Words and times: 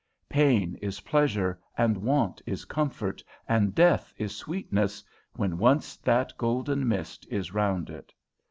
Pain 0.29 0.79
is 0.81 1.01
pleasure, 1.01 1.59
and 1.77 1.95
want 1.95 2.41
is 2.47 2.65
comfort, 2.65 3.23
and 3.47 3.75
death 3.75 4.11
is 4.17 4.35
sweetness 4.35 5.03
when 5.35 5.59
once 5.59 5.95
that 5.97 6.35
golden 6.39 6.87
mist 6.87 7.27
is 7.29 7.53
round 7.53 7.87
it. 7.91 8.11